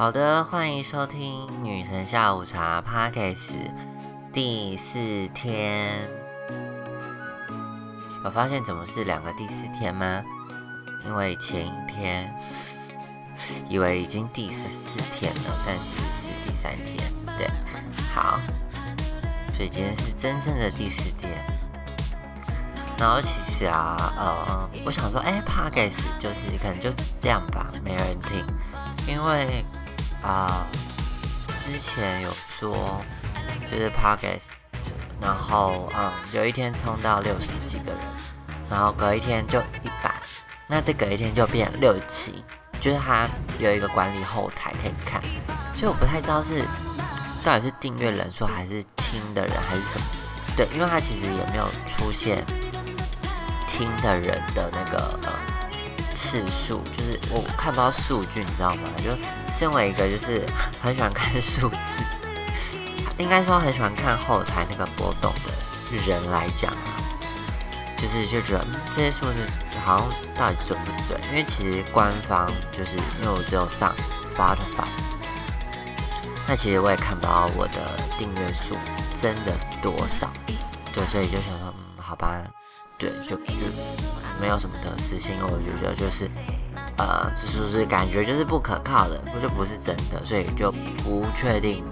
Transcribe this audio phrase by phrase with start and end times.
[0.00, 3.52] 好的，欢迎收听《女神下午茶》Podcast
[4.32, 6.08] 第四天。
[8.24, 10.22] 有发现怎么是两个第四天吗？
[11.04, 12.34] 因为前一天
[13.68, 17.36] 以为已经第十四天了，但其实是第三天。
[17.36, 17.46] 对，
[18.14, 18.40] 好，
[19.52, 21.30] 所以今天是真正的第四天。
[22.98, 26.90] 然后其实啊，呃，我想说，哎，Podcast 就是可能就
[27.20, 28.42] 这样吧，没人听，
[29.06, 29.62] 因为。
[30.22, 30.66] 啊，
[31.66, 33.00] 之前有说
[33.70, 34.50] 就是 podcast，
[35.20, 38.00] 然后嗯，有一天冲到六十几个人，
[38.68, 40.14] 然后隔一天就一百，
[40.66, 42.44] 那这隔一天就变六七，
[42.80, 43.28] 就是它
[43.58, 45.22] 有一个管理后台可以看，
[45.74, 46.64] 所以我不太知道是
[47.44, 50.04] 到底是订阅人数还是听的人还是什么，
[50.56, 52.44] 对，因为它其实也没有出现
[53.66, 55.32] 听的人的那个呃
[56.14, 58.88] 次数，就是我看不到数据，你知道吗？
[58.98, 59.10] 就
[59.56, 60.46] 身为一个就是
[60.82, 61.76] 很喜欢看数字，
[63.18, 66.96] 应该说很喜欢看后台那个波动的人来讲啊，
[67.96, 69.46] 就是就觉得这些数字
[69.84, 71.20] 好像到底准不准？
[71.30, 73.94] 因为其实官方就是因为我只有上
[74.34, 74.86] Spotify，
[76.46, 78.76] 那其实我也看不到我的订阅数
[79.20, 80.30] 真的是多少，
[80.94, 82.40] 对，所以就想说，嗯，好吧，
[82.98, 83.66] 对，就就
[84.40, 86.30] 没有什么得失心，因为我就觉得就是。
[86.96, 90.70] 呃，就是是感觉就是不可靠的，不就不是真的，所以就
[91.02, 91.82] 不确定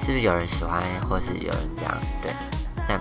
[0.00, 2.32] 是不是有人喜欢，或是有人这样对，
[2.86, 3.00] 但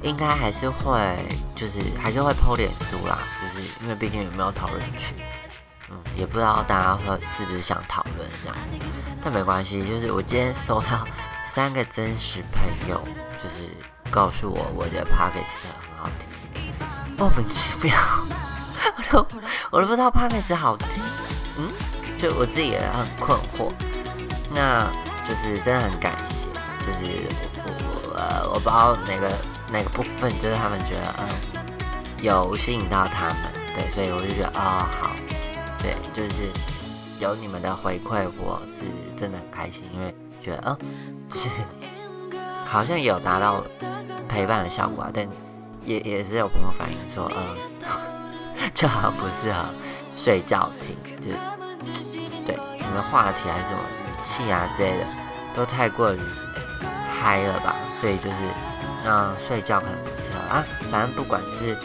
[0.00, 1.18] 应该还是会，
[1.54, 5.14] 就是还是会抛脸书啦，就是因为毕竟有没有讨论区，
[5.90, 7.04] 嗯，也不知道大家会
[7.36, 8.56] 是不是想讨论这样，
[9.22, 11.06] 但没关系，就是我今天收到
[11.52, 12.98] 三个真实朋友，
[13.42, 13.68] 就是
[14.10, 15.60] 告诉我我的 podcast，
[17.22, 17.96] 莫名其妙。
[18.98, 19.26] 我都
[19.70, 20.88] 我都不知道 p o d c a 好听，
[21.56, 21.70] 嗯，
[22.18, 23.70] 就我自己也很困惑。
[24.52, 24.90] 那
[25.24, 27.28] 就是真的很感谢，就是
[27.64, 29.30] 我呃我不知道哪个
[29.70, 31.28] 哪个部分，就是他们觉得嗯
[32.20, 33.36] 有吸引到他们，
[33.72, 35.12] 对，所以我就觉得哦好，
[35.78, 36.50] 对，就是
[37.20, 40.12] 有你们的回馈，我是真的很开心，因为
[40.42, 41.48] 觉得嗯就是
[42.66, 43.64] 好像有达到
[44.28, 45.24] 陪伴的效果啊，但
[45.84, 47.56] 也也是有朋友反映说嗯。
[48.74, 49.64] 就好像不适合
[50.14, 51.30] 睡觉听，就
[52.44, 55.06] 对可能话题还是什么语气啊之类的，
[55.52, 56.20] 都太过于
[57.12, 57.74] 嗨了吧？
[58.00, 58.36] 所以就是
[59.04, 60.64] 嗯睡觉可能不适合啊。
[60.92, 61.76] 反正不管就是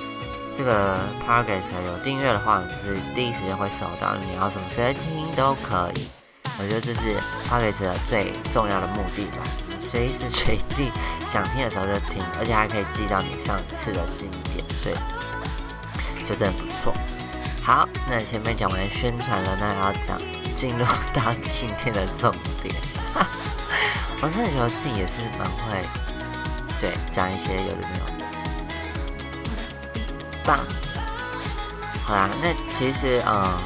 [0.55, 6.07] 这个 p o d c a s t 有订阅的话，就是第一时间会收到，你要什么时候听都可以。
[6.59, 7.17] 我觉得这是
[7.49, 9.37] p o d c a s t 最重要的目的吧，
[9.97, 10.91] 随时随地
[11.27, 14.95] 想听的时候就听，而且还可以记到你上次的经典，所以。
[16.23, 16.93] 就真的不错。
[17.63, 20.21] 好，那前面讲完宣传了，那要讲
[20.53, 22.31] 进入到今天的重
[22.61, 22.75] 点。
[24.21, 25.83] 我真的觉得自己也是蛮会，
[26.79, 28.25] 对，讲一些有的没有的。
[30.45, 30.59] 棒。
[32.05, 33.57] 好啦，那其实嗯，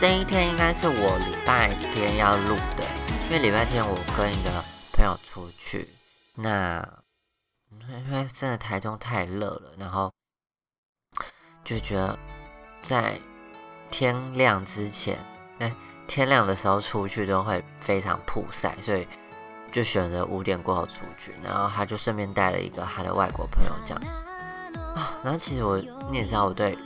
[0.00, 2.84] 这一天应该是我礼拜天要录的，
[3.28, 4.64] 因为礼拜天我跟一个
[5.00, 5.88] 朋友出去，
[6.34, 6.86] 那
[7.88, 10.12] 因为真的台中太热了，然后。
[11.62, 12.18] 就觉得
[12.82, 13.18] 在
[13.90, 15.18] 天亮之前，
[15.58, 15.72] 哎，
[16.06, 19.06] 天亮的时候出去都会非常曝晒，所以
[19.70, 21.34] 就选择五点过后出去。
[21.42, 24.02] 然后他就顺便带了一个他的外国朋友这样
[24.94, 25.16] 啊。
[25.22, 25.78] 然后其实我
[26.10, 26.76] 你也知道，我对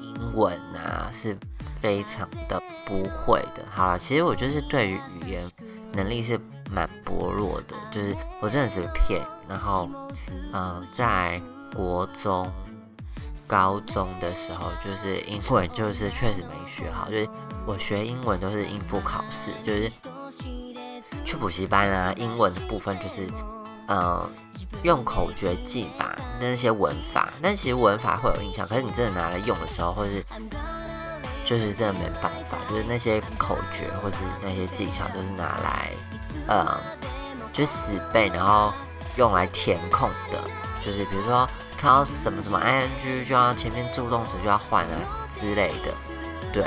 [0.00, 1.36] 英文啊是
[1.80, 3.64] 非常的不会的。
[3.70, 5.50] 好了，其实我就是对于语言
[5.94, 6.38] 能力是
[6.72, 9.20] 蛮薄弱的，就是我真的是骗。
[9.48, 9.88] 然后，
[10.52, 11.40] 嗯，在
[11.74, 12.50] 国中。
[13.48, 17.28] 高中的时候，就是英文就是确实没学好，就是
[17.66, 19.90] 我学英文都是应付考试，就是
[21.22, 23.28] 去补习班啊，英文的部分就是
[23.88, 24.26] 呃
[24.84, 30.24] 用口诀记吧，那些文法，但其实文法会有印象，可是你真的拿来用的时候，或是
[31.44, 35.90] 就是真的没办法，就是那些口诀或是那些技巧都是拿来
[36.46, 36.78] 呃
[37.52, 38.72] 就是死背，然后
[39.16, 40.42] 用来填空的，
[40.84, 41.48] 就是比如说。
[41.74, 44.94] 看到什么什么 ing 就要前面助动词就要换啊
[45.40, 45.92] 之类的，
[46.52, 46.62] 对，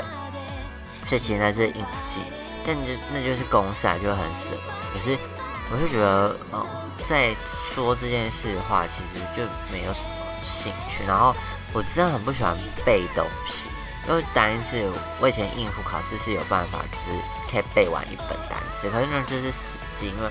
[1.06, 2.20] 所以其实那就是印记，
[2.66, 4.52] 但就那就是公式啊，就很死。
[4.92, 5.16] 可是
[5.72, 6.66] 我就觉得，嗯，
[7.08, 7.34] 在
[7.72, 9.42] 说这件事的话，其实就
[9.72, 10.06] 没有什么
[10.42, 11.02] 兴趣。
[11.06, 11.34] 然后
[11.72, 12.54] 我真的很不喜欢
[12.84, 13.68] 背东西，
[14.06, 14.86] 因为单词
[15.18, 17.18] 我以前应付考试是有办法，就是
[17.50, 20.30] 可以背完一本单词，可是那就是死记，因为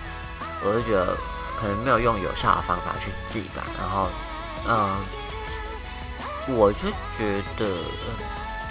[0.63, 1.17] 我就觉得
[1.57, 4.09] 可能没有用有效的方法去记吧，然后。
[4.67, 4.95] 嗯，
[6.47, 7.67] 我就觉得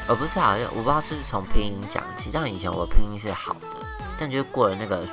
[0.08, 3.69] 我不是好像我不知道是不是从拼音讲起，但以前我拼音是好的，
[4.19, 5.06] 但就是过了那个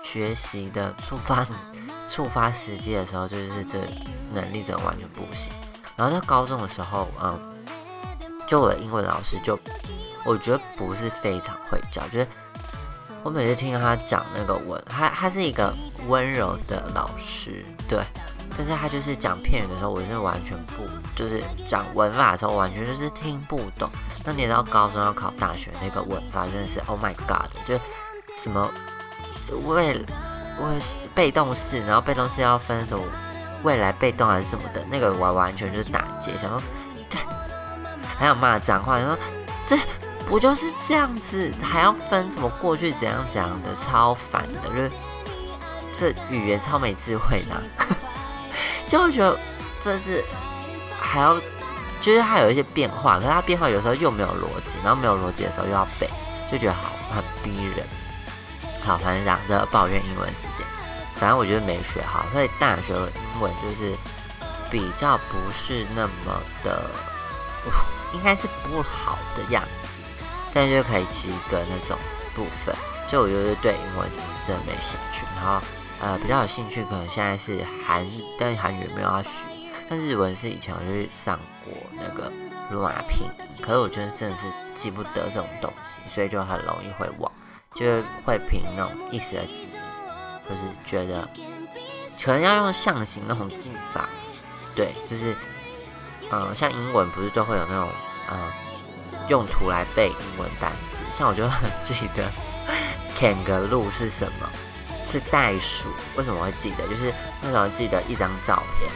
[0.00, 1.44] 学习的触发
[2.06, 3.80] 触发时机的时候，就是这
[4.32, 5.52] 能力真的完全不行。
[5.96, 7.36] 然后到高中的时候，嗯，
[8.46, 9.58] 就我的英文老师就
[10.24, 12.28] 我觉得不是非常会教，就是
[13.22, 15.72] 我每次听他讲那个文，他他是一个
[16.08, 18.00] 温柔的老师，对。
[18.54, 20.86] 但是他就是讲片语的时候，我是完全不，
[21.16, 23.88] 就是讲文法的时候，完全就是听不懂。
[24.26, 27.48] 那你到高中要考大学，那个文法真的是 Oh my God！
[27.64, 27.78] 就
[28.36, 28.70] 什么
[29.64, 30.04] 为为
[31.14, 33.02] 被动式，然后被动式要分什么
[33.62, 36.36] 未来被动还是什么的，那个完完全就是打结。
[36.36, 36.60] 想说，
[38.18, 39.16] 还要骂脏话，你说
[39.66, 39.78] 这
[40.28, 44.90] 不就是这样子，还要分什么过去怎样怎样的，超烦的，就是
[45.92, 47.62] 这语言超没智慧的。
[48.88, 49.38] 就会觉得
[49.80, 50.24] 这是
[50.98, 51.38] 还要，
[52.00, 56.08] 就是它有一些变化，可是它变化有时候又没有逻辑，然后没有逻辑的时候又要背，
[56.50, 57.86] 就觉得好很逼人。
[58.84, 60.66] 好，反正讲这抱怨英文时间，
[61.14, 63.94] 反正我觉得没学好，所以大学英文就是
[64.70, 66.90] 比较不是那么的，
[68.12, 69.81] 应该是不好的样子，
[70.52, 71.96] 但是就可以及格那种
[72.34, 72.74] 部分，
[73.10, 74.10] 就我觉得对英文
[74.46, 75.64] 真的没兴趣，然后。
[76.04, 78.04] 呃，比较有兴趣，可能现在是韩，
[78.36, 79.30] 但是韩语没有要学。
[79.88, 82.28] 但日文是以前我就去上过那个
[82.72, 84.42] 罗马拼音，可是我觉得真的是
[84.74, 87.30] 记不得这种东西，所以就很容易会忘，
[87.76, 91.28] 就是会凭那种一时的记忆，就是觉得
[92.24, 94.08] 可能要用象形那种记法，
[94.74, 95.36] 对，就是，
[96.32, 97.88] 嗯，像英文不是都会有那种，
[98.28, 98.40] 嗯，
[99.32, 102.30] 用图来背英文单词，像我就很记得
[103.18, 104.46] kangaroo 是什么。
[105.10, 106.86] 是袋鼠，为什么会记得？
[106.86, 107.12] 就是
[107.42, 108.90] 那时候记得一张照片，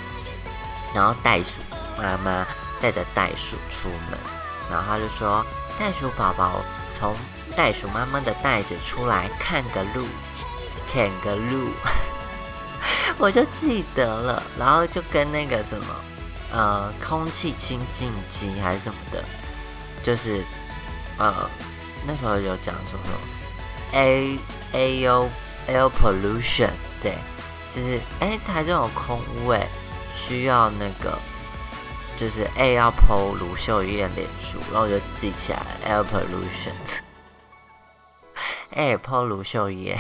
[0.95, 1.53] 然后袋鼠
[1.99, 2.47] 妈妈
[2.81, 4.19] 带着袋鼠出门，
[4.71, 5.45] 然后他就说
[5.79, 6.63] ：“袋鼠宝宝
[6.99, 7.15] 从
[7.55, 10.07] 袋鼠妈妈的袋子出来，看个路，
[10.91, 11.71] 看个路。”
[13.19, 15.87] 我就记得了，然后就跟那个什么，
[16.51, 19.23] 呃，空气清净机还是什么的，
[20.07, 20.41] 就是
[21.19, 21.51] 呃，
[22.07, 23.19] 那时候有讲说什么
[23.93, 24.39] A
[24.73, 25.29] A U。
[25.69, 26.71] Air pollution，
[27.03, 27.19] 对，
[27.73, 29.67] 就是哎，台中有空污哎，
[30.15, 31.19] 需要那个，
[32.17, 36.73] 就是 A 要抛卢秀燕脸书，然后我就记起来 Air pollution，
[38.71, 39.99] 哎， 抛卢秀燕，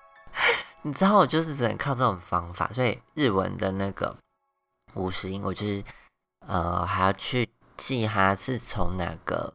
[0.84, 4.14] 你知道我就是只能靠这种方法，所以日文的那个
[4.92, 5.82] 五十音，我就是
[6.46, 9.54] 呃还要去记它是从哪个。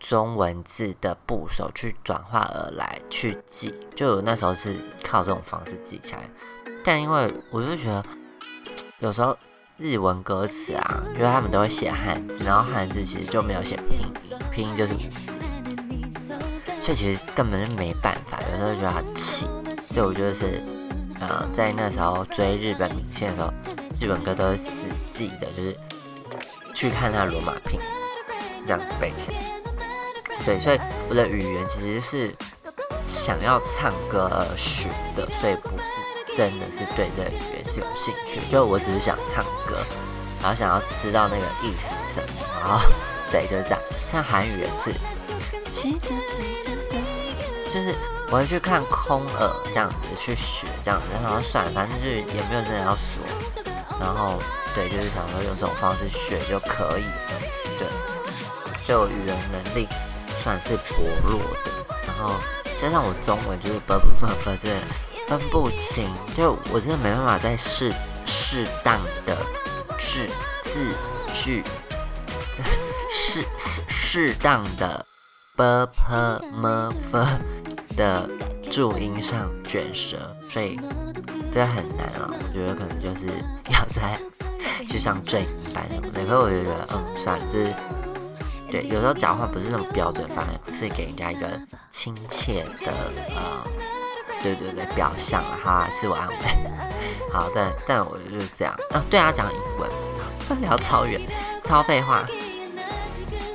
[0.00, 6.28] 中文字的部首去转化而来去记，就那时候是靠这种方式记起来。
[6.84, 8.04] 但因为我就觉得，
[8.98, 9.34] 有时候
[9.78, 14.12] 日文歌词啊，因为他们都会写汉字，然后汉字其实就没有写拼音，
[14.52, 14.92] 拼音就是，
[16.82, 18.38] 所以其实根本就没办法。
[18.52, 19.46] 有时候觉得很气，
[19.80, 20.62] 所以我就是，
[21.18, 23.50] 呃，在那时候追日本明星的时候，
[23.98, 25.78] 日本歌都是死记的，就是
[26.74, 27.86] 去看他罗马拼音，
[28.66, 29.38] 这样子背起来。
[30.44, 32.34] 对，所以我的语言其实是
[33.06, 38.40] 想要唱歌而学的，所以不是真的是对这个语言是有兴趣。
[38.50, 39.78] 就我只是想唱歌，
[40.42, 42.28] 然后想要知道那个意思什么。
[42.60, 42.80] 然后，
[43.30, 43.80] 对，就是这样。
[44.10, 44.92] 像韩语也是，
[47.72, 47.94] 就是
[48.30, 53.24] 我会去看空耳这样子去学这样子，然后算了，反正就是也没有真的要说。
[54.00, 54.38] 然后，
[54.74, 57.40] 对，就是想说用这种方式学就可以了。
[57.78, 57.88] 对，
[58.86, 59.88] 就语言能力。
[60.42, 62.34] 算是薄弱的，然后
[62.78, 64.78] 加上我中文就是分不分分，真的
[65.26, 67.90] 分不清，就我真的没办法在适
[68.26, 69.34] 适当的
[69.98, 70.28] 字
[70.64, 70.94] 字
[71.32, 71.64] 句
[73.10, 75.06] 适适适当的
[75.56, 76.14] b p
[76.60, 77.26] m f
[77.96, 78.28] 的
[78.74, 80.16] 注音上卷舌，
[80.50, 80.76] 所以
[81.52, 82.28] 这很难啊。
[82.28, 83.28] 我觉得可能就是
[83.70, 84.18] 要在
[84.88, 87.72] 去上正音班什么的，可是我就觉得嗯，算了，就是。
[88.68, 91.46] 对，有时候讲话不是那么标准，反而是给人家一个
[91.92, 92.92] 亲切的
[93.36, 93.64] 呃，
[94.42, 96.34] 对对对，表象哈，自我安慰。
[97.32, 99.88] 好，但但我就是这样啊，对啊讲英文，
[100.60, 101.20] 聊超远，
[101.64, 102.26] 超废话。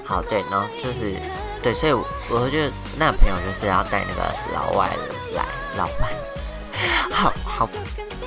[0.06, 1.18] 好，对，然后就是
[1.62, 2.58] 对，所以我就
[2.98, 4.90] 那个朋友就是要带那个老外
[5.36, 5.46] 来，
[5.78, 6.12] 老外，
[7.12, 7.68] 好好，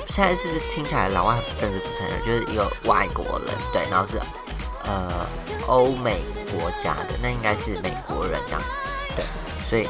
[0.07, 4.19] 现在是不是听起来老外甚至不承认，就是一个外国人，对，然后是。
[4.85, 5.25] 呃，
[5.67, 6.19] 欧美
[6.51, 8.61] 国家的那应该是美国人这样，
[9.15, 9.23] 对，
[9.69, 9.87] 所以，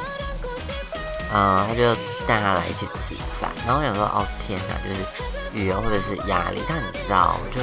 [1.33, 1.95] 呃，他就
[2.27, 7.59] 带他来一起吃饭，然后我想说，哦天哪，就是语言或者是压力，但你知道，就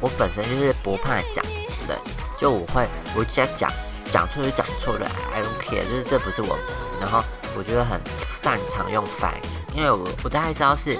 [0.00, 1.44] 我本身就是不怕讲
[1.86, 1.96] 的，
[2.40, 3.70] 就我会，我只要讲
[4.12, 6.58] 讲错就讲错了，I don't care，就是这不是我，
[7.00, 7.24] 然后
[7.56, 7.98] 我觉得很
[8.40, 10.98] 擅长用翻译，因为我我大概知道是，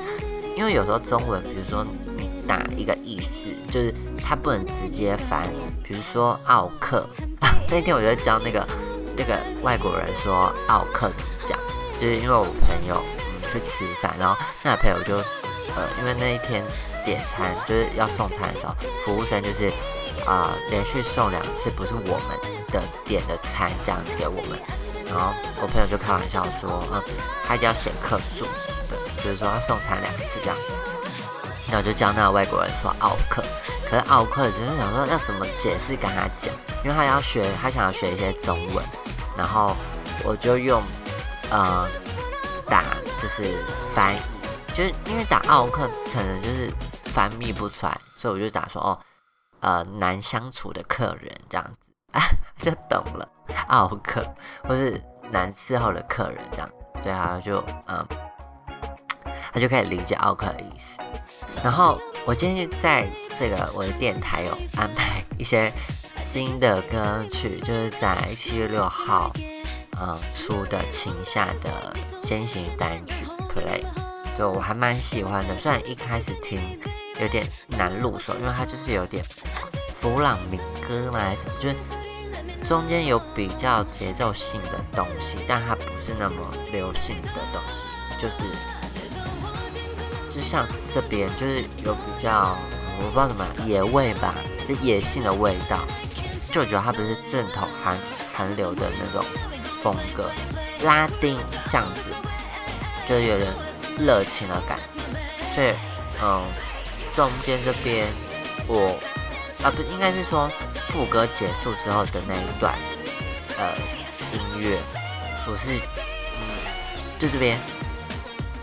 [0.57, 5.53] 因为有时候中文，比如说你打一个意思，就是它不能直接翻，
[5.85, 7.07] 比如说奥克，
[7.71, 8.67] 那天我就教那个
[9.15, 11.11] 那个外国人说奥克
[11.47, 11.59] 讲，
[12.01, 15.17] 就是因为我朋友嗯去吃饭，然后那个朋友就
[15.77, 16.65] 呃因为那一天
[17.05, 19.71] 点餐就是要送餐的时候，服务生就是
[20.27, 22.39] 啊连续送两次，不是我们
[22.73, 24.59] 的点的餐这样子给我们，
[25.07, 27.03] 然后我朋友就开玩笑说，嗯，
[27.47, 30.57] 他一定要写客数什么的，就是说要送餐两次这样。
[31.71, 33.43] 然后就教那个外国人说奥克，
[33.89, 36.53] 可是奥克只是想说要怎么解释跟他讲，
[36.85, 38.85] 因为他要学，他想要学一些中文，
[39.39, 39.75] 然后
[40.25, 40.83] 我就用
[41.51, 41.89] 呃
[42.67, 42.85] 打
[43.21, 43.57] 就是
[43.95, 44.19] 翻译，
[44.75, 46.71] 就是因为打奥克可能就是
[47.05, 48.99] 翻译不出来，所以我就打说哦
[49.63, 52.21] 呃难相处的客人这样子啊
[52.61, 53.27] 就懂了
[53.69, 54.23] 奥克
[54.65, 58.07] 或是难伺候的客人这样子，所以他就嗯
[59.53, 61.01] 他就可以理解奥克的意思。
[61.63, 65.73] 然后我今天在这个我的电台有安排一些
[66.25, 69.31] 新的歌曲，就是在七月六号，
[70.01, 73.85] 嗯出的晴夏的先行单曲 play，
[74.37, 75.57] 就我还蛮喜欢的。
[75.59, 76.61] 虽然一开始听
[77.21, 79.23] 有点难入手，因为它就是有点
[80.03, 81.77] 弗朗明哥嘛还是什么，就是
[82.67, 88.35] 中间有比较节奏性的东西，但它不是那么流行的东西，就是。
[90.35, 92.57] 就像这边就是有比较，
[92.99, 94.35] 我不知道怎么野味吧，
[94.67, 95.81] 这野性的味道，
[96.51, 97.99] 就觉得它不是正统韩
[98.33, 99.23] 韩流的那种
[99.83, 100.31] 风格，
[100.85, 101.39] 拉丁
[101.71, 102.15] 这样子，
[103.07, 103.53] 就有点
[103.99, 105.55] 热情的感觉。
[105.55, 105.75] 所以，
[106.23, 106.43] 嗯，
[107.15, 108.07] 中间这边
[108.67, 108.99] 我
[109.63, 110.51] 啊不应该是说
[110.89, 112.75] 副歌结束之后的那一段，
[113.59, 113.73] 呃，
[114.33, 114.79] 音乐，
[115.47, 115.71] 我是
[116.37, 116.43] 嗯，
[117.19, 117.57] 就这边，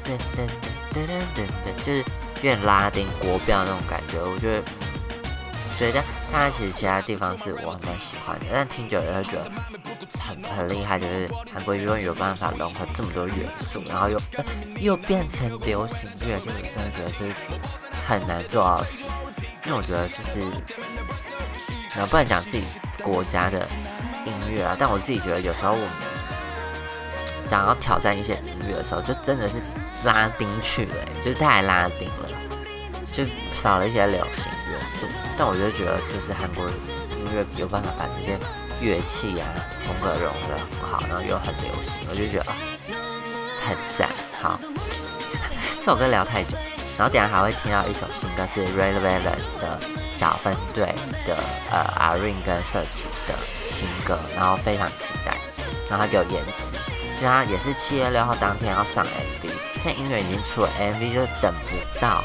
[0.04, 0.50] 噔噔。
[0.92, 4.64] 噔噔噔噔，就是有点拉丁国标那种感觉，我觉得，
[5.78, 9.52] 所以但它其实其他地方是我蛮喜欢的，但听久了会觉得
[10.20, 13.36] 很很厉害，就是韩国音乐有办法融合这么多元
[13.72, 14.20] 素，然后又
[14.80, 17.34] 又变成流行乐，就真的觉得这是
[18.08, 19.04] 很难做到事，
[19.66, 20.40] 因为我觉得就是，
[21.96, 22.64] 然后不能讲自己
[23.04, 23.68] 国家的
[24.26, 25.90] 音乐啊，但我自己觉得有时候我们
[27.50, 29.62] 想要挑战一些音乐的时候，就真的是。
[30.06, 32.30] 拉丁去了，就是太拉丁了，
[33.12, 35.06] 就少了一些流行元素。
[35.38, 38.40] 但我就觉得，就是韩国音乐有办法把这些
[38.80, 39.44] 乐器啊
[39.86, 42.56] 风格融合的很好，然后又很流行，我就觉得啊
[43.68, 44.08] 很赞。
[44.42, 44.58] 好，
[45.84, 46.58] 这首歌聊太久，
[47.00, 49.80] 然后等下还会听到一首新歌是 Red Velvet 的
[50.14, 50.84] 小分队
[51.26, 51.38] 的
[51.72, 53.34] 呃 Irene 跟色奇的
[53.66, 55.38] 新歌，然后非常期待。
[55.90, 59.50] 然后他给我延迟，就他也是七月六号当天要上 MV。
[59.82, 62.22] 但音乐已经出了，MV 就等不到，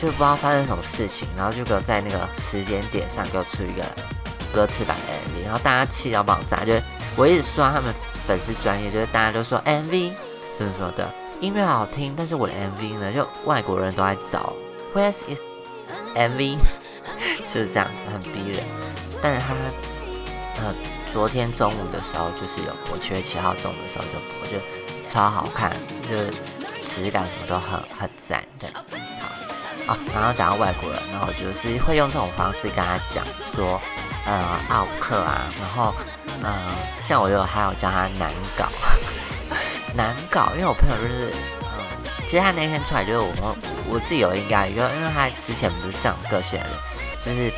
[0.00, 3.84] 就不知道发生什么事情，然后就给我在那个时间点上给我出一个
[4.54, 6.82] 歌词版的 MV，然后大家气到爆炸，就是
[7.16, 7.92] 我一直刷他们
[8.26, 10.10] 粉丝专业，就是大家都说 MV
[10.56, 11.06] 怎么说的，
[11.44, 14.52] 音乐好听，但是我的 MV 呢，就外国人都在找
[14.94, 15.38] ，Where is
[16.16, 16.56] MV？
[17.46, 18.64] 就是这样子，很逼人。
[19.22, 19.54] 但是他
[20.62, 20.74] 呃，
[21.12, 24.58] 昨天中午的时候就是有，我七月七号中午的时候就播，就
[25.10, 25.70] 超好看，
[26.10, 26.32] 就是。
[26.86, 28.68] 质感什么都很很赞的，
[29.86, 29.98] 好啊。
[30.14, 33.24] 然后讲到外国人，然后就是会用这种方式跟他讲
[33.56, 33.80] 说，
[34.26, 35.92] 呃，奥克啊，然后，
[36.44, 36.54] 嗯，
[37.02, 38.68] 像我就还有叫他难搞，
[39.96, 41.32] 难搞，因为我朋友就是，
[41.62, 43.56] 嗯，其实他那天出来就是我
[43.88, 46.76] 我自己有应该，因为因为他之前不是这样个性的人，
[47.22, 47.50] 就是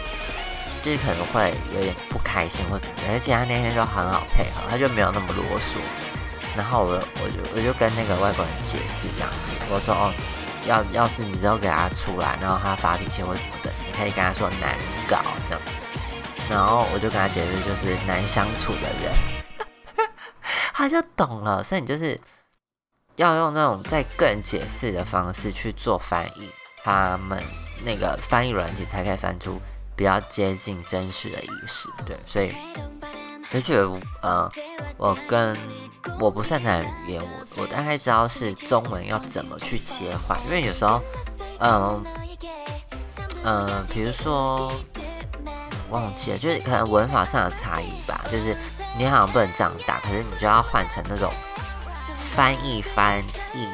[0.83, 5.81] 就是可能会有点不开心或者，而且他那天就很好配合，他就没有那么啰嗦。
[6.57, 9.37] 然后我我就我就跟那个外国人解释这样子，
[9.69, 10.13] 我说哦，
[10.67, 14.77] 要要是你之后给他出来，然后他发脾气或什么的，你可以跟他说难
[15.09, 15.73] 搞这样子。
[16.49, 19.13] 然后我就跟他解释，就是难相处的人，
[20.77, 21.63] 他就懂了。
[21.63, 22.21] 所以你就是
[23.17, 26.51] 要用那种在更解释的方式去做翻译，
[26.85, 27.43] 他们
[27.85, 29.59] 那个翻译软体才可以翻出
[29.97, 31.89] 比较接近真实的意思。
[32.07, 32.53] 对，所以。
[33.49, 33.89] 就觉得，
[34.23, 34.51] 呃，
[34.97, 35.57] 我跟
[36.19, 41.01] 我不擅长语言，我我大概知道是中文要怎么去切换，因为有时候，
[41.61, 42.05] 嗯，
[43.45, 44.73] 嗯，比如说
[45.91, 48.57] 忘记了，就是可能文法上的差异吧，就是
[48.99, 51.33] 你好像不能这样打，可是你就要换成那种
[52.19, 53.23] 翻译翻
[53.55, 53.69] 译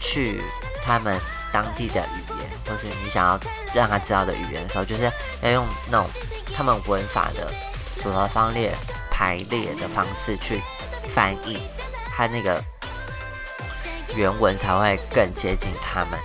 [0.00, 0.42] 去
[0.84, 1.20] 他们
[1.52, 3.38] 当地的语言，或是你想要
[3.74, 5.10] 让他知道的语言的时候，就是
[5.42, 6.08] 要用那种
[6.54, 7.52] 他们文法的。
[8.02, 8.72] 组合方列
[9.10, 10.60] 排列的方式去
[11.08, 11.58] 翻译，
[12.14, 12.62] 他那个
[14.14, 16.16] 原文才会更接近他们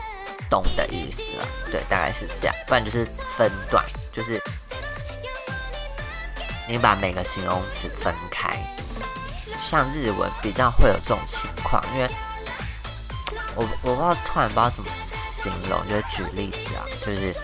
[0.47, 1.47] 懂的意思了。
[1.71, 4.39] 对，大概是这样，不然就是分段，就是
[6.71, 8.57] 你把每个形容词分开。
[9.61, 12.09] 像日文比较会有这种情况，因为
[13.55, 17.35] 我我不知道突然不知道怎么形容，就是举例子啊，就是，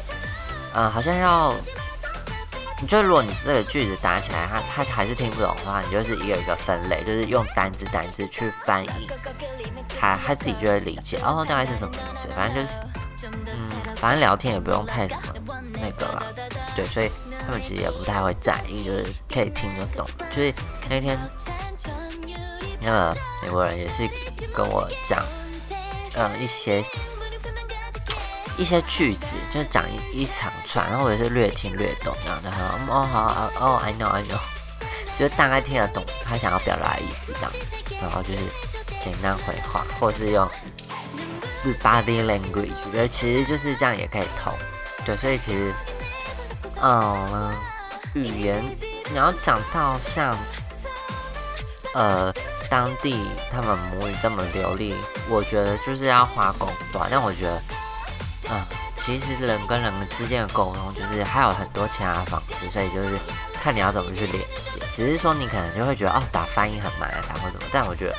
[0.74, 1.54] 嗯，好像要，
[2.82, 9.08] 你就如果你这个句子打起来，他他还是听不懂的话，你就是一个一个分类，就是用单字单字去翻译，
[10.00, 15.16] 他他自己就会理解，哦，大概是什么意思，反正就是，嗯，反正聊天也不用太什
[15.46, 16.24] 么那个了，
[16.76, 17.12] 对，所以
[17.48, 20.54] 他们其实也不太会在意，就是可以听得懂，就是
[20.90, 21.18] 那天。
[22.80, 24.08] 那个美国人也是
[24.54, 25.26] 跟我讲，
[26.14, 26.84] 嗯，一些
[28.56, 32.52] 一些句子，就是讲一一长串，然后我也是略听略懂这样的。
[32.52, 34.38] 他说，哦好，哦，I know I know，
[35.16, 37.58] 就大概听得懂他想要表达的意思这样子。
[38.00, 38.40] 然后就是
[39.04, 40.48] 简单回话，或是用
[41.82, 44.54] body language，我觉得其实就是这样也可以通。
[45.04, 45.74] 对，所以其实，
[46.82, 47.54] 嗯，
[48.14, 48.64] 语言
[49.10, 50.38] 你要讲到像，
[51.94, 52.34] 呃。
[52.70, 54.94] 当地他们母语这么流利，
[55.30, 57.00] 我觉得就是要花功夫。
[57.10, 57.62] 但我觉得，
[58.50, 58.62] 嗯，
[58.98, 63.18] 其实人跟人之间的沟通，就是还有很多其他方式，所以就是
[63.54, 64.82] 看你要怎么去连接。
[64.98, 67.62] 只是说你可能就会觉得，哦，打翻译很麻烦或什么。
[67.72, 68.16] 但我觉得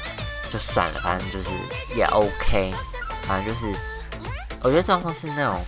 [0.50, 1.50] 就算了，反正就是
[1.95, 2.73] 也 OK。
[3.25, 3.71] 反正就是，
[4.62, 5.62] 我觉得双方是那种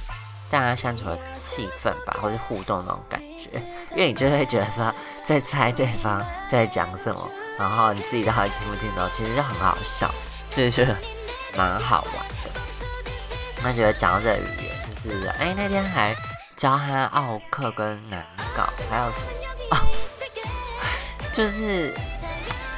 [0.50, 3.62] 大家相处的气氛吧，或是互动那种感觉。
[3.95, 4.92] 因为你就会觉得说，
[5.25, 7.28] 在猜对方在讲什么。
[7.59, 10.11] 然后你自己到底听不听懂，其实就很好笑，
[10.54, 10.97] 就是
[11.57, 12.61] 蛮好玩的。
[13.62, 16.14] 那觉得讲到这个语言，就是哎那天还
[16.57, 18.25] 教他奥克跟南
[18.57, 19.76] 稿，还有哦，
[21.35, 21.95] 就是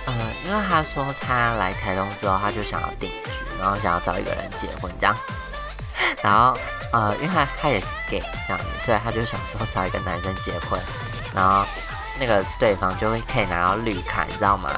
[0.08, 0.14] 嗯，
[0.44, 3.30] 因为他说他来台东之后，他就想要定居，
[3.60, 5.16] 然后想要找一个人结婚这样。
[6.20, 6.58] 然后
[6.92, 10.80] 呃，因为他他也是 gay 这样子，所以他就想说找一个男生结婚，
[11.34, 11.64] 然后。
[12.20, 14.70] 那个对方就会可以拿到绿卡，你知道吗？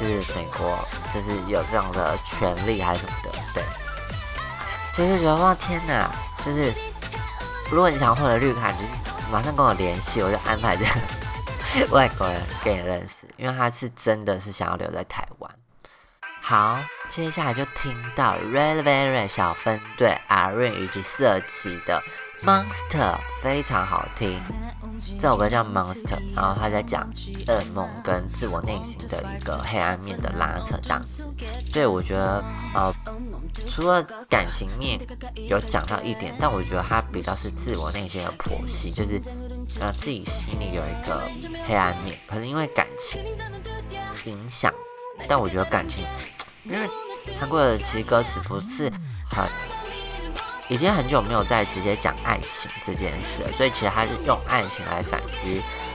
[0.00, 0.78] 就是美国
[1.12, 3.64] 就是有这样的权利还是什么的，对。
[4.94, 6.08] 所以就觉得哇天哪，
[6.46, 6.72] 就是
[7.70, 8.78] 如果你想获得绿卡，就
[9.32, 15.50] 马上跟我联系，我就安排这个 外国人跟你认识，因为他是真的是想要留在台湾。
[16.50, 22.02] 好，接下来就听到 Red Very 小分队阿瑞以及色奇的。
[22.42, 24.42] Monster 非常好听，
[25.16, 27.08] 这首歌叫 Monster，然后他在讲
[27.46, 31.24] 噩梦跟自我内心的一个黑暗面的拉扯这样子。
[31.72, 32.42] 对我觉得，
[32.74, 32.92] 呃，
[33.68, 34.98] 除了感情面
[35.48, 39.22] 有讲到一点，但我觉得他比较是自我内心的剖析，就是
[39.78, 41.22] 呃自己心里有一个
[41.64, 43.22] 黑暗面，可能因为感情
[44.24, 44.74] 影响。
[45.28, 46.02] 但我觉得感情，
[46.64, 46.88] 因为
[47.38, 48.90] 韩国的其实歌词不是
[49.30, 49.44] 很。
[50.68, 55.34] 已经很久没有再直接讲爱情这件事了，所以其实他是用爱情来反思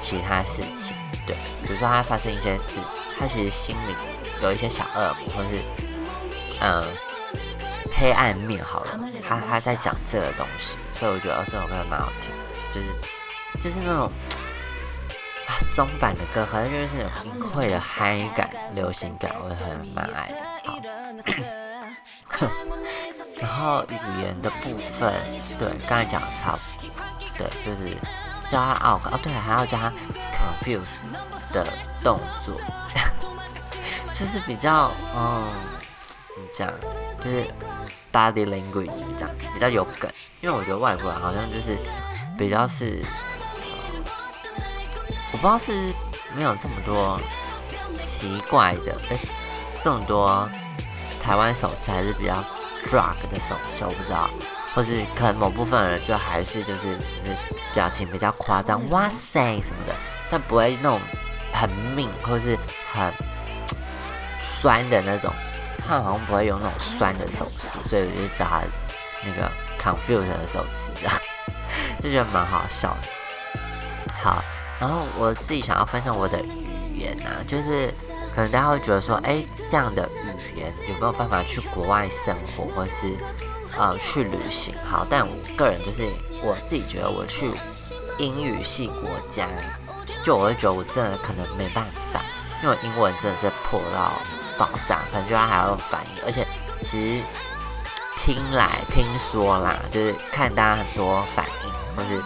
[0.01, 0.93] 其他事情，
[1.25, 1.33] 对，
[1.65, 2.81] 比如说他发生一些事，
[3.17, 3.95] 他其实心里
[4.43, 5.61] 有一些小恶魔，或是
[6.59, 6.83] 嗯
[7.97, 12.29] 黑暗面，好了，他他在讲这个东西，所以我觉得这首歌蛮好听，
[12.73, 14.11] 就是就是那种
[15.47, 20.35] 啊中版的歌，好像就是那种隐晦的嗨感、流行感，我很蛮爱的。
[23.39, 25.13] 然后语言的部分，
[25.59, 26.89] 对，刚才讲的差不多，
[27.37, 27.89] 对，就是
[28.51, 29.91] 教他 out，哦，对，还要教他
[30.33, 31.05] confuse
[31.53, 31.65] 的
[32.03, 32.59] 动作，
[34.11, 35.51] 就是比较，嗯，
[36.33, 36.73] 怎么讲，
[37.23, 37.45] 就是
[38.11, 40.09] body language 这样，比较有梗，
[40.41, 41.77] 因为我觉得外国人好像就是
[42.37, 43.03] 比较是，
[45.31, 45.71] 我不知道是
[46.35, 47.19] 没有这么多
[47.99, 49.17] 奇怪的，哎，
[49.91, 50.49] 么多
[51.21, 52.33] 台湾手势还是比较。
[52.85, 54.29] drug 的手势，我不知道，
[54.75, 57.35] 或是可能某部分人就还是就是就是
[57.73, 59.95] 表情比较夸张，哇塞什么的，
[60.29, 61.01] 但不会那种
[61.51, 62.55] 很命或是
[62.93, 63.11] 很
[64.39, 65.33] 酸的那种，
[65.79, 68.61] 他好像不会用那种酸的手势，所以我就叫他
[69.23, 71.19] 那个 confused 的手势，这 样
[72.03, 73.07] 就觉得蛮好笑的。
[74.21, 74.43] 好，
[74.79, 76.39] 然后我自己想要分享我的
[76.93, 77.91] 语言啊，就是
[78.35, 80.09] 可能大家会觉得说，哎，这样的
[80.53, 80.65] 语言。
[80.89, 83.15] 有没有办法去国外生活，或是
[83.77, 84.75] 呃去旅行？
[84.83, 86.07] 好，但我个人就是
[86.43, 87.49] 我自己觉得，我去
[88.17, 89.47] 英语系国家，
[90.23, 92.21] 就我会觉得我真的可能没办法，
[92.61, 94.11] 因为英文真的是破到
[94.57, 96.23] 爆炸，可能就要还要反应。
[96.25, 96.45] 而且
[96.81, 97.23] 其实
[98.17, 102.21] 听来听说啦，就是看大家很多反应，或是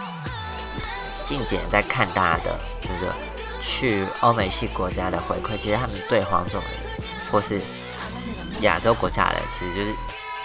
[1.24, 3.10] 静姐在看大家的，就是
[3.60, 7.60] 去欧美系国家的回馈，其实他们对黄种人或是
[8.62, 9.92] 亚洲国家的人，其实就是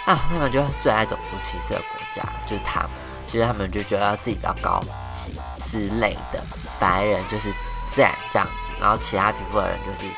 [0.04, 2.90] 啊，他们就最爱种族歧视的国家，就是他们，
[3.26, 4.80] 就是他们就觉得自己比较高
[5.12, 6.42] 级之类的，
[6.78, 7.52] 白人就是
[7.86, 10.10] 自然这样子，然后其他皮肤的人就是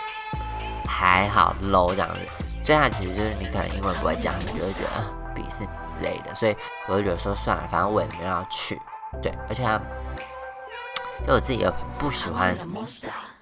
[0.87, 6.57] 还好 low 这样子，所以他其实就是你可能英文不会讲，你就会觉得鄙视你之类的，所以
[6.89, 8.81] 我就觉得说算了，反正我也没有要去，
[9.23, 9.81] 对，而且他。
[11.27, 12.57] 就我自己也不喜欢，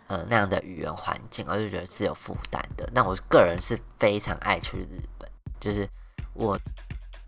[0.09, 2.89] 呃那样的语言环境，我就觉得是有负担的。
[2.93, 5.29] 那我个人是非常爱去日本，
[5.61, 5.89] 就是
[6.33, 6.59] 我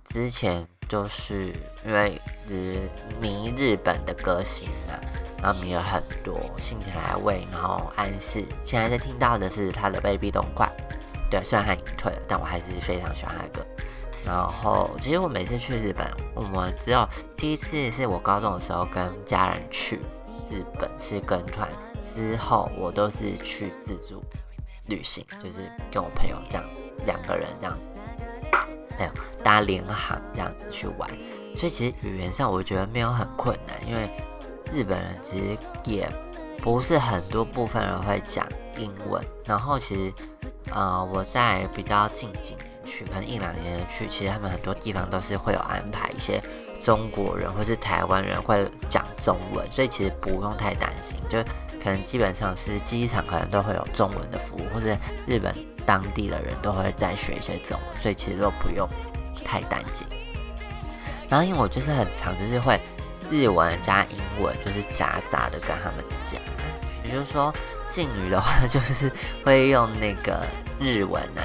[0.04, 1.52] 之前就是
[1.84, 2.88] 因为是
[3.20, 4.94] 迷日本的歌星嘛，
[5.42, 10.66] 然后迷了很多，信田来未，然后安室，现在在听到的是他的《Baby 动怪》，
[11.30, 13.66] 对，虽然他已经退了，但我还是非常喜欢他的歌。
[14.24, 20.00] 然后其实我每次去日本，我们只有第一次是我高中的时候跟家人去。
[20.50, 21.68] 日本是跟团，
[22.00, 24.22] 之后我都是去自助
[24.86, 26.64] 旅行，就是跟我朋友这样
[27.06, 28.00] 两个人这样子，
[28.98, 31.08] 还有搭联航这样子去玩。
[31.56, 34.08] 所以其实语言上我觉得没有很困难，因为
[34.72, 36.08] 日本人其实也
[36.58, 39.22] 不是很多部分人会讲英文。
[39.44, 40.12] 然后其实
[40.72, 46.40] 呃我在比较近几年去，可能一两年去，其实他们很多地方都是会有安排一些。
[46.80, 51.42] 中国人或是台湾人会讲中文，所以其实不用太担心，就
[51.82, 58.88] 可能基本上是机场可能都会有中文的服务，或者日本当地的人都会再学一些中文，所以其实都不用
[59.44, 60.06] 太担心。
[61.28, 62.80] 然后因为我就是很常就是会
[63.30, 66.40] 日文加英文，就是夹杂的跟他们讲，
[67.04, 67.52] 也就是说
[67.88, 69.12] 敬语的话，就是
[69.44, 70.46] 会用那个
[70.80, 71.42] 日文啊。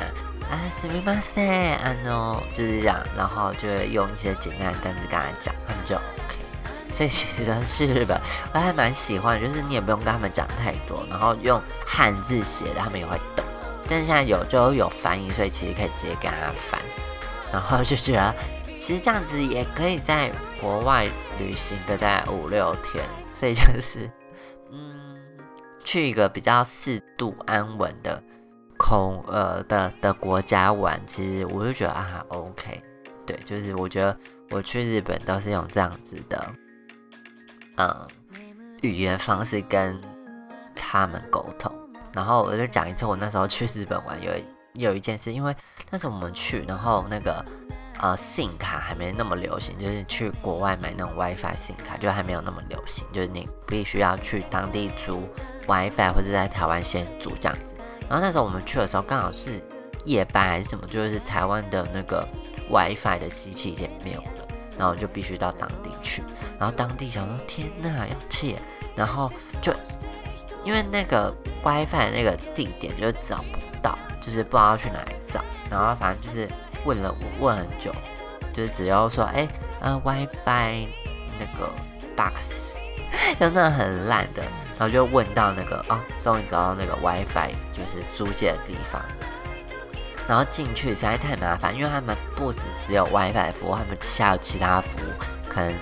[0.53, 6.37] 啊，すみません，あの，就是这样，然后就会用一些简单的单词跟他讲，他们就 OK。
[6.91, 8.15] 所以其实是日本，
[8.53, 13.43] 我还蛮喜欢，就是你也不用跟他们讲太多，然后用汉字写的，他们也会懂。
[13.89, 16.79] 但是现在有就有翻译，所以其实可以直接跟他翻，
[17.51, 18.35] 然后就觉得
[18.79, 21.07] 其实这样子也可以在国外
[21.39, 24.07] 旅行个大概五六天，所以就是
[24.71, 25.17] 嗯，
[25.83, 28.21] 去一个比较适度安稳的。
[28.83, 32.83] 空呃的的国家玩，其实我就觉得啊，OK，
[33.25, 34.17] 对，就是我觉得
[34.51, 36.45] 我去日本都是用这样子的，
[37.77, 38.07] 嗯，
[38.81, 39.97] 语言方式跟
[40.75, 41.71] 他们沟通。
[42.13, 44.33] 然后我就讲一次，我那时候去日本玩，有
[44.73, 45.55] 有一件事，因为
[45.89, 47.43] 那时候我们去，然后那个
[47.99, 55.23] 呃，SIM 卡还没那么流行，就是去国外买那种 WiFi SIM 卡，就还没有那么流行，就是你必须要去当地租
[55.67, 57.72] WiFi，或者在台湾先租这样子。
[58.13, 59.59] 然后那时候我们去的时候刚好是
[60.05, 62.23] 夜班还是什么，就是台湾的那个
[62.69, 64.47] WiFi 的机器已经没有了，
[64.77, 66.21] 然后就必须到当地去。
[66.59, 68.55] 然后当地想说天呐要切，
[68.95, 69.31] 然后
[69.63, 69.73] 就
[70.63, 75.43] 因为那个 WiFi 那个地点就找不到，就是不知道去哪里找。
[75.67, 76.47] 然后反正就是
[76.85, 77.91] 问了我问很久，
[78.53, 79.47] 就是只要说哎
[79.81, 80.85] 呃 WiFi
[81.39, 81.67] 那个
[82.15, 82.45] box，
[83.39, 84.43] 就那很烂的。
[84.77, 89.01] 然后就问到那个哦，终于找到那个 WiFi，就是租借的地方。
[90.27, 95.11] 然后进去实在太麻烦，因为他们不止只有 WiFi 服务，他们还有其他服务。
[95.49, 95.73] 可能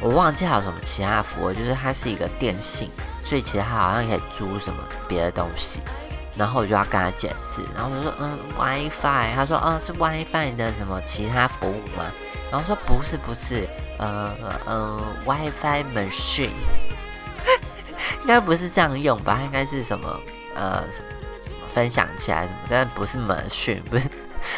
[0.00, 2.90] 我忘记还有什么其他服务，就是它是一个电信，
[3.22, 5.80] 所以其实它好像可以租什么别的东西。
[6.36, 12.10] 然后我就要跟他解释，然后我说嗯 WiFi，他说哦是 WiFi 的什么其他服务吗？
[12.50, 14.32] 然后说不是不是，呃
[14.64, 16.50] 呃 WiFi machine。
[18.24, 19.38] 应该不是这样用吧？
[19.44, 20.18] 应该是什么
[20.54, 21.04] 呃什么
[21.74, 24.10] 分享起来什么，但不是门讯，不是。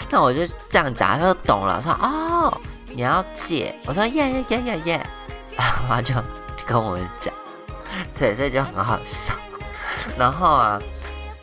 [0.09, 5.07] 那我就这样讲，他就懂了，说哦你要借，我说耶耶耶耶耶，
[5.57, 6.15] 然后他就
[6.65, 7.35] 跟我们讲，
[8.17, 9.35] 对，所以就很好笑。
[10.17, 10.81] 然后啊，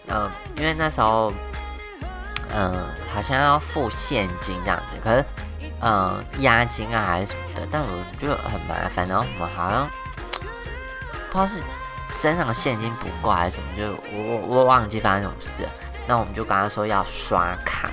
[0.07, 1.29] 嗯，因为那时候
[2.55, 5.25] 嗯好像要付现金这样子，可是
[5.81, 9.89] 嗯押金啊还是什么的，但我就很麻烦，然后我们好像
[11.29, 11.61] 不知道是。
[12.13, 13.77] 身上的现金不够还是什么？
[13.77, 15.69] 就我我我忘记发生什么事了。
[16.07, 17.89] 那我们就跟他说要刷卡，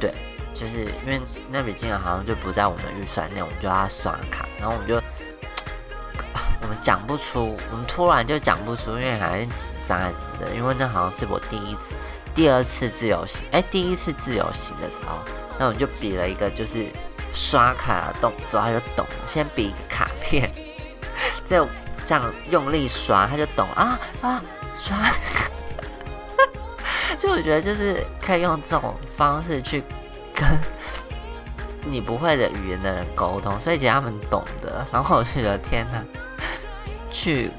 [0.00, 0.10] 对，
[0.54, 4.46] 就是因为那笔金额好像就不在我们预算内，我们就要刷卡。
[4.58, 4.96] 然后我们就
[6.62, 10.54] 我们讲不出，我们突然就讲不出，因为好像紧张什么的。
[10.54, 11.94] 因为那好像是我第一次、
[12.34, 15.18] 第二次自由行，哎，第一次自由行的时候，
[15.58, 16.86] 那我们就比了一个就是
[17.32, 20.50] 刷卡的动作，他就懂，先比一个卡片，
[21.46, 21.66] 这。
[22.06, 24.42] 这样用力刷，他就懂啊啊
[24.76, 24.96] 刷，
[27.18, 29.82] 就我觉得就是可以用这种方式去
[30.34, 30.46] 跟
[31.84, 34.84] 你不会的语言的人沟通，所以其实他们懂得。
[34.92, 36.02] 然后我就觉得天哪，
[37.10, 37.50] 去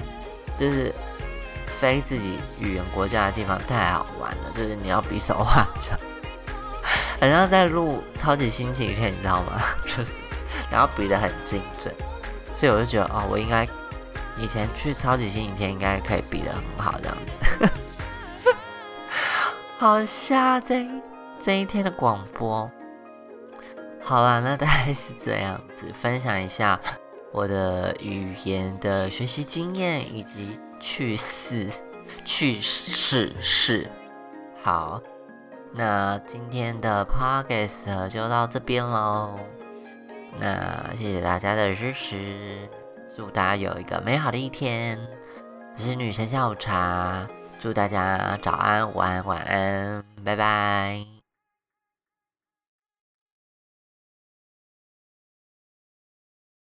[0.60, 0.94] 就是
[1.68, 5.92] 非自己语言国家的地方太好玩了，就是你要比手画脚，
[7.20, 9.62] 好像在录超级星期天，你知道吗？
[9.86, 10.12] 就是
[10.72, 11.94] 然后比的很精准，
[12.56, 13.68] 所以我就觉得哦，我应该
[14.38, 17.70] 以前去超级星期天应该可以比的很好这样子。
[19.78, 20.86] 好下这
[21.42, 22.70] 这一天的广播，
[24.02, 26.80] 好了，那大概是这样子，分享一下
[27.32, 31.68] 我的语言的学习经验以及趣事、
[32.24, 33.90] 趣事事。
[34.62, 35.02] 好，
[35.74, 39.38] 那今天的 podcast 就到这边喽。
[40.40, 42.70] 那谢谢大家的支持，
[43.16, 45.00] 祝大家有一个美好的一天。
[45.76, 47.28] 我是女神下午茶。
[47.60, 51.23] 祝大家早安、午安、晚安，拜拜。